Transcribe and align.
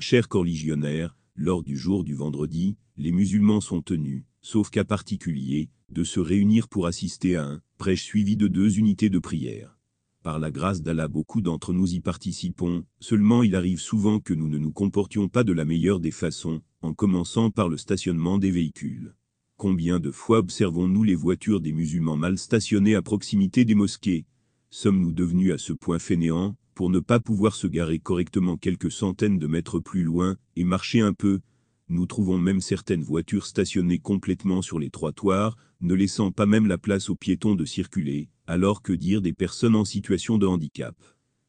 Chers 0.00 0.28
corligionnaires, 0.28 1.16
lors 1.36 1.62
du 1.62 1.76
jour 1.76 2.02
du 2.02 2.14
vendredi, 2.14 2.76
les 2.96 3.12
musulmans 3.12 3.60
sont 3.60 3.80
tenus, 3.80 4.24
sauf 4.42 4.68
cas 4.68 4.82
particulier, 4.82 5.70
de 5.88 6.02
se 6.02 6.18
réunir 6.18 6.68
pour 6.68 6.88
assister 6.88 7.36
à 7.36 7.44
un 7.44 7.60
prêche 7.78 8.02
suivi 8.02 8.36
de 8.36 8.48
deux 8.48 8.76
unités 8.78 9.08
de 9.08 9.20
prière. 9.20 9.78
Par 10.24 10.40
la 10.40 10.50
grâce 10.50 10.82
d'Allah, 10.82 11.06
beaucoup 11.06 11.40
d'entre 11.40 11.72
nous 11.72 11.94
y 11.94 12.00
participons, 12.00 12.84
seulement 12.98 13.44
il 13.44 13.54
arrive 13.54 13.78
souvent 13.78 14.18
que 14.18 14.34
nous 14.34 14.48
ne 14.48 14.58
nous 14.58 14.72
comportions 14.72 15.28
pas 15.28 15.44
de 15.44 15.52
la 15.52 15.64
meilleure 15.64 16.00
des 16.00 16.10
façons, 16.10 16.60
en 16.82 16.92
commençant 16.92 17.50
par 17.50 17.68
le 17.68 17.76
stationnement 17.76 18.38
des 18.38 18.50
véhicules. 18.50 19.14
Combien 19.56 20.00
de 20.00 20.10
fois 20.10 20.38
observons-nous 20.38 21.04
les 21.04 21.14
voitures 21.14 21.60
des 21.60 21.72
musulmans 21.72 22.16
mal 22.16 22.36
stationnées 22.36 22.96
à 22.96 23.02
proximité 23.02 23.64
des 23.64 23.76
mosquées? 23.76 24.26
Sommes-nous 24.70 25.12
devenus 25.12 25.52
à 25.52 25.58
ce 25.58 25.72
point 25.72 26.00
fainéants, 26.00 26.56
pour 26.74 26.90
ne 26.90 27.00
pas 27.00 27.20
pouvoir 27.20 27.54
se 27.54 27.66
garer 27.66 27.98
correctement 27.98 28.56
quelques 28.56 28.90
centaines 28.90 29.38
de 29.38 29.46
mètres 29.46 29.78
plus 29.78 30.02
loin, 30.02 30.36
et 30.56 30.64
marcher 30.64 31.00
un 31.00 31.12
peu 31.12 31.40
Nous 31.88 32.06
trouvons 32.06 32.38
même 32.38 32.60
certaines 32.60 33.02
voitures 33.02 33.46
stationnées 33.46 33.98
complètement 33.98 34.62
sur 34.62 34.78
les 34.78 34.90
trottoirs, 34.90 35.56
ne 35.80 35.94
laissant 35.94 36.32
pas 36.32 36.46
même 36.46 36.66
la 36.66 36.78
place 36.78 37.10
aux 37.10 37.14
piétons 37.14 37.54
de 37.54 37.64
circuler, 37.64 38.28
alors 38.46 38.82
que 38.82 38.92
dire 38.92 39.22
des 39.22 39.32
personnes 39.32 39.76
en 39.76 39.84
situation 39.84 40.38
de 40.38 40.46
handicap 40.46 40.96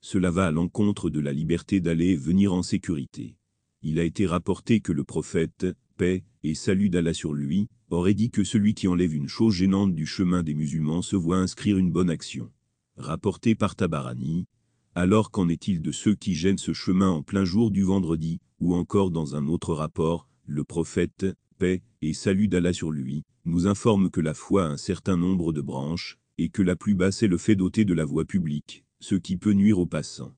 Cela 0.00 0.30
va 0.30 0.46
à 0.46 0.50
l'encontre 0.50 1.10
de 1.10 1.20
la 1.20 1.32
liberté 1.32 1.80
d'aller 1.80 2.10
et 2.10 2.16
venir 2.16 2.52
en 2.52 2.62
sécurité. 2.62 3.36
Il 3.82 3.98
a 3.98 4.04
été 4.04 4.26
rapporté 4.26 4.80
que 4.80 4.92
le 4.92 5.04
prophète, 5.04 5.66
paix 5.96 6.24
et 6.42 6.54
salut 6.54 6.90
d'Allah 6.90 7.14
sur 7.14 7.32
lui, 7.32 7.68
aurait 7.90 8.14
dit 8.14 8.30
que 8.30 8.44
celui 8.44 8.74
qui 8.74 8.88
enlève 8.88 9.14
une 9.14 9.28
chose 9.28 9.54
gênante 9.54 9.94
du 9.94 10.06
chemin 10.06 10.42
des 10.42 10.54
musulmans 10.54 11.02
se 11.02 11.16
voit 11.16 11.38
inscrire 11.38 11.76
une 11.76 11.90
bonne 11.90 12.10
action. 12.10 12.50
Rapporté 12.96 13.54
par 13.54 13.74
Tabarani, 13.74 14.46
alors 14.94 15.30
qu'en 15.30 15.48
est-il 15.48 15.82
de 15.82 15.92
ceux 15.92 16.14
qui 16.14 16.34
gênent 16.34 16.58
ce 16.58 16.72
chemin 16.72 17.08
en 17.10 17.22
plein 17.22 17.44
jour 17.44 17.70
du 17.70 17.82
vendredi, 17.82 18.40
ou 18.60 18.74
encore 18.74 19.10
dans 19.10 19.36
un 19.36 19.46
autre 19.46 19.74
rapport, 19.74 20.28
le 20.46 20.64
prophète, 20.64 21.26
paix 21.58 21.82
et 22.02 22.12
salut 22.12 22.48
d'Allah 22.48 22.72
sur 22.72 22.90
lui, 22.90 23.22
nous 23.44 23.66
informe 23.66 24.10
que 24.10 24.20
la 24.20 24.34
foi 24.34 24.64
a 24.64 24.68
un 24.68 24.76
certain 24.76 25.16
nombre 25.16 25.52
de 25.52 25.60
branches, 25.60 26.18
et 26.38 26.48
que 26.48 26.62
la 26.62 26.76
plus 26.76 26.94
basse 26.94 27.22
est 27.22 27.28
le 27.28 27.38
fait 27.38 27.54
doté 27.54 27.84
de 27.84 27.94
la 27.94 28.04
voie 28.04 28.24
publique, 28.24 28.84
ce 29.00 29.14
qui 29.14 29.36
peut 29.36 29.52
nuire 29.52 29.78
aux 29.78 29.86
passants. 29.86 30.34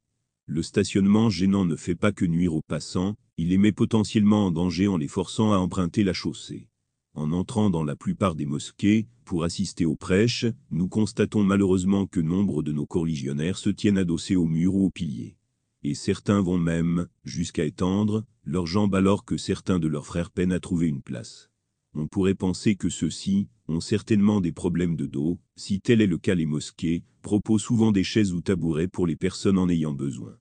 Le 0.46 0.62
stationnement 0.62 1.30
gênant 1.30 1.64
ne 1.64 1.76
fait 1.76 1.94
pas 1.94 2.12
que 2.12 2.24
nuire 2.24 2.54
aux 2.54 2.62
passants, 2.62 3.14
il 3.38 3.48
les 3.48 3.58
met 3.58 3.72
potentiellement 3.72 4.46
en 4.46 4.50
danger 4.50 4.88
en 4.88 4.96
les 4.96 5.08
forçant 5.08 5.52
à 5.52 5.58
emprunter 5.58 6.04
la 6.04 6.12
chaussée. 6.12 6.68
En 7.14 7.32
entrant 7.32 7.68
dans 7.68 7.84
la 7.84 7.94
plupart 7.94 8.34
des 8.34 8.46
mosquées, 8.46 9.06
pour 9.26 9.44
assister 9.44 9.84
aux 9.84 9.96
prêches, 9.96 10.46
nous 10.70 10.88
constatons 10.88 11.44
malheureusement 11.44 12.06
que 12.06 12.20
nombre 12.20 12.62
de 12.62 12.72
nos 12.72 12.86
corligionnaires 12.86 13.58
se 13.58 13.68
tiennent 13.68 13.98
adossés 13.98 14.36
aux 14.36 14.46
murs 14.46 14.74
ou 14.74 14.86
aux 14.86 14.90
piliers. 14.90 15.36
Et 15.82 15.94
certains 15.94 16.40
vont 16.40 16.58
même, 16.58 17.08
jusqu'à 17.24 17.64
étendre, 17.64 18.24
leurs 18.44 18.66
jambes 18.66 18.94
alors 18.94 19.24
que 19.24 19.36
certains 19.36 19.78
de 19.78 19.88
leurs 19.88 20.06
frères 20.06 20.30
peinent 20.30 20.52
à 20.52 20.60
trouver 20.60 20.86
une 20.86 21.02
place. 21.02 21.50
On 21.94 22.08
pourrait 22.08 22.34
penser 22.34 22.76
que 22.76 22.88
ceux-ci 22.88 23.48
ont 23.68 23.80
certainement 23.80 24.40
des 24.40 24.52
problèmes 24.52 24.96
de 24.96 25.06
dos, 25.06 25.38
si 25.56 25.80
tel 25.80 26.00
est 26.00 26.06
le 26.06 26.18
cas 26.18 26.34
les 26.34 26.46
mosquées, 26.46 27.04
proposent 27.20 27.62
souvent 27.62 27.92
des 27.92 28.04
chaises 28.04 28.32
ou 28.32 28.40
tabourets 28.40 28.88
pour 28.88 29.06
les 29.06 29.16
personnes 29.16 29.58
en 29.58 29.68
ayant 29.68 29.92
besoin. 29.92 30.38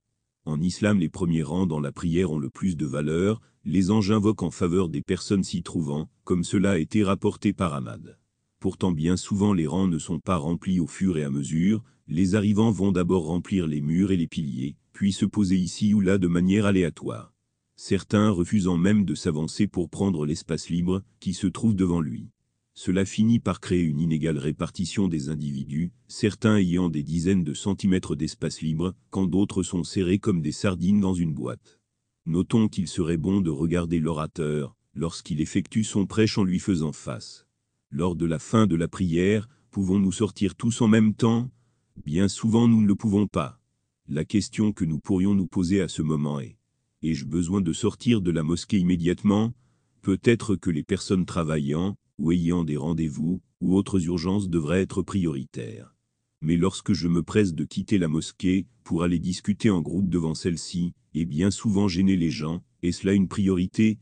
En 0.51 0.59
islam 0.59 0.99
les 0.99 1.07
premiers 1.07 1.43
rangs 1.43 1.65
dans 1.65 1.79
la 1.79 1.93
prière 1.93 2.31
ont 2.31 2.37
le 2.37 2.49
plus 2.49 2.75
de 2.75 2.85
valeur, 2.85 3.39
les 3.63 3.89
anges 3.89 4.11
invoquent 4.11 4.43
en 4.43 4.51
faveur 4.51 4.89
des 4.89 5.01
personnes 5.01 5.45
s'y 5.45 5.63
trouvant, 5.63 6.09
comme 6.25 6.43
cela 6.43 6.71
a 6.71 6.77
été 6.77 7.05
rapporté 7.05 7.53
par 7.53 7.73
Ahmad. 7.73 8.19
Pourtant 8.59 8.91
bien 8.91 9.15
souvent 9.15 9.53
les 9.53 9.65
rangs 9.65 9.87
ne 9.87 9.97
sont 9.97 10.19
pas 10.19 10.35
remplis 10.35 10.81
au 10.81 10.87
fur 10.87 11.17
et 11.17 11.23
à 11.23 11.29
mesure, 11.29 11.85
les 12.09 12.35
arrivants 12.35 12.69
vont 12.69 12.91
d'abord 12.91 13.27
remplir 13.27 13.65
les 13.65 13.79
murs 13.79 14.11
et 14.11 14.17
les 14.17 14.27
piliers, 14.27 14.75
puis 14.91 15.13
se 15.13 15.23
poser 15.23 15.55
ici 15.55 15.93
ou 15.93 16.01
là 16.01 16.17
de 16.17 16.27
manière 16.27 16.65
aléatoire. 16.65 17.33
Certains 17.77 18.29
refusant 18.29 18.75
même 18.75 19.05
de 19.05 19.15
s'avancer 19.15 19.67
pour 19.67 19.89
prendre 19.89 20.25
l'espace 20.25 20.67
libre 20.67 21.01
qui 21.21 21.33
se 21.33 21.47
trouve 21.47 21.77
devant 21.77 22.01
lui. 22.01 22.27
Cela 22.83 23.05
finit 23.05 23.37
par 23.37 23.59
créer 23.59 23.83
une 23.83 23.99
inégale 23.99 24.39
répartition 24.39 25.07
des 25.07 25.29
individus, 25.29 25.91
certains 26.07 26.57
ayant 26.57 26.89
des 26.89 27.03
dizaines 27.03 27.43
de 27.43 27.53
centimètres 27.53 28.15
d'espace 28.15 28.59
libre, 28.61 28.95
quand 29.11 29.27
d'autres 29.27 29.61
sont 29.61 29.83
serrés 29.83 30.17
comme 30.17 30.41
des 30.41 30.51
sardines 30.51 30.99
dans 30.99 31.13
une 31.13 31.31
boîte. 31.31 31.79
Notons 32.25 32.67
qu'il 32.67 32.87
serait 32.87 33.17
bon 33.17 33.39
de 33.39 33.51
regarder 33.51 33.99
l'orateur, 33.99 34.75
lorsqu'il 34.95 35.41
effectue 35.41 35.83
son 35.83 36.07
prêche 36.07 36.39
en 36.39 36.43
lui 36.43 36.57
faisant 36.57 36.91
face. 36.91 37.45
Lors 37.91 38.15
de 38.15 38.25
la 38.25 38.39
fin 38.39 38.65
de 38.65 38.75
la 38.75 38.87
prière, 38.87 39.47
pouvons-nous 39.69 40.11
sortir 40.11 40.55
tous 40.55 40.81
en 40.81 40.87
même 40.87 41.13
temps? 41.13 41.51
Bien 42.03 42.27
souvent 42.27 42.67
nous 42.67 42.81
ne 42.81 42.87
le 42.87 42.95
pouvons 42.95 43.27
pas. 43.27 43.61
La 44.07 44.25
question 44.25 44.71
que 44.71 44.85
nous 44.85 44.97
pourrions 44.97 45.35
nous 45.35 45.45
poser 45.45 45.81
à 45.81 45.87
ce 45.87 46.01
moment 46.01 46.39
est 46.39 46.57
Ai-je 47.03 47.25
besoin 47.25 47.61
de 47.61 47.73
sortir 47.73 48.21
de 48.21 48.31
la 48.31 48.41
mosquée 48.41 48.79
immédiatement? 48.79 49.53
Peut-être 50.01 50.55
que 50.55 50.71
les 50.71 50.81
personnes 50.81 51.27
travaillant, 51.27 51.95
ou 52.21 52.31
ayant 52.31 52.63
des 52.63 52.77
rendez-vous, 52.77 53.41
ou 53.61 53.75
autres 53.75 54.05
urgences 54.05 54.47
devraient 54.47 54.83
être 54.83 55.01
prioritaires. 55.01 55.95
Mais 56.41 56.55
lorsque 56.55 56.93
je 56.93 57.07
me 57.07 57.23
presse 57.23 57.55
de 57.55 57.63
quitter 57.63 57.97
la 57.97 58.07
mosquée, 58.07 58.67
pour 58.83 59.01
aller 59.01 59.17
discuter 59.17 59.71
en 59.71 59.81
groupe 59.81 60.07
devant 60.07 60.35
celle-ci, 60.35 60.93
et 61.15 61.25
bien 61.25 61.49
souvent 61.49 61.87
gêner 61.87 62.15
les 62.15 62.29
gens, 62.29 62.63
est 62.83 62.91
cela 62.91 63.13
une 63.13 63.27
priorité? 63.27 63.97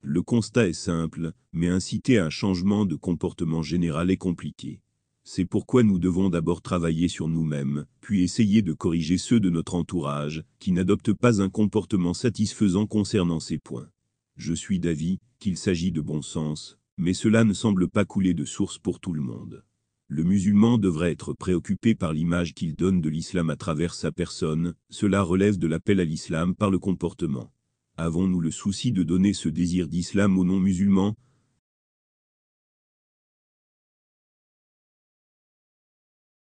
Le 0.00 0.22
constat 0.22 0.68
est 0.68 0.72
simple, 0.72 1.32
mais 1.52 1.66
inciter 1.66 2.18
à 2.18 2.26
un 2.26 2.30
changement 2.30 2.86
de 2.86 2.94
comportement 2.94 3.62
général 3.62 4.12
est 4.12 4.16
compliqué. 4.16 4.80
C'est 5.24 5.44
pourquoi 5.44 5.82
nous 5.82 5.98
devons 5.98 6.30
d'abord 6.30 6.62
travailler 6.62 7.08
sur 7.08 7.26
nous-mêmes, 7.26 7.84
puis 8.00 8.22
essayer 8.22 8.62
de 8.62 8.72
corriger 8.72 9.18
ceux 9.18 9.40
de 9.40 9.50
notre 9.50 9.74
entourage, 9.74 10.44
qui 10.60 10.70
n'adoptent 10.70 11.12
pas 11.12 11.42
un 11.42 11.48
comportement 11.48 12.14
satisfaisant 12.14 12.86
concernant 12.86 13.40
ces 13.40 13.58
points. 13.58 13.90
Je 14.36 14.54
suis 14.54 14.78
d'avis 14.78 15.18
qu'il 15.40 15.56
s'agit 15.56 15.90
de 15.90 16.00
bon 16.00 16.22
sens, 16.22 16.78
mais 16.98 17.14
cela 17.14 17.44
ne 17.44 17.54
semble 17.54 17.88
pas 17.88 18.04
couler 18.04 18.34
de 18.34 18.44
source 18.44 18.78
pour 18.78 19.00
tout 19.00 19.14
le 19.14 19.22
monde. 19.22 19.64
Le 20.08 20.24
musulman 20.24 20.78
devrait 20.78 21.12
être 21.12 21.32
préoccupé 21.32 21.94
par 21.94 22.12
l'image 22.12 22.54
qu'il 22.54 22.74
donne 22.74 23.00
de 23.00 23.08
l'islam 23.08 23.50
à 23.50 23.56
travers 23.56 23.94
sa 23.94 24.10
personne, 24.10 24.74
cela 24.90 25.22
relève 25.22 25.58
de 25.58 25.66
l'appel 25.66 26.00
à 26.00 26.04
l'islam 26.04 26.54
par 26.54 26.70
le 26.70 26.78
comportement. 26.78 27.52
Avons-nous 27.96 28.40
le 28.40 28.50
souci 28.50 28.90
de 28.90 29.02
donner 29.02 29.32
ce 29.32 29.48
désir 29.48 29.88
d'islam 29.88 30.38
aux 30.38 30.44
non-musulmans 30.44 31.16